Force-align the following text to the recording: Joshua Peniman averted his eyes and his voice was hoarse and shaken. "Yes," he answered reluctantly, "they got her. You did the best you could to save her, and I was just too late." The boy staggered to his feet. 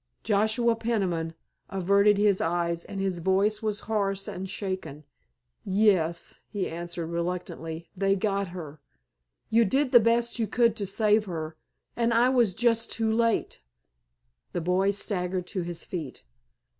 Joshua 0.23 0.75
Peniman 0.75 1.35
averted 1.69 2.17
his 2.17 2.41
eyes 2.41 2.83
and 2.83 2.99
his 2.99 3.19
voice 3.19 3.61
was 3.61 3.81
hoarse 3.81 4.27
and 4.27 4.49
shaken. 4.49 5.03
"Yes," 5.63 6.39
he 6.49 6.67
answered 6.67 7.05
reluctantly, 7.05 7.87
"they 7.95 8.15
got 8.15 8.47
her. 8.47 8.81
You 9.49 9.63
did 9.63 9.91
the 9.91 9.99
best 9.99 10.39
you 10.39 10.47
could 10.47 10.75
to 10.77 10.87
save 10.87 11.25
her, 11.25 11.55
and 11.95 12.15
I 12.15 12.29
was 12.29 12.55
just 12.55 12.91
too 12.91 13.13
late." 13.13 13.61
The 14.53 14.61
boy 14.61 14.89
staggered 14.89 15.45
to 15.49 15.61
his 15.61 15.83
feet. 15.83 16.23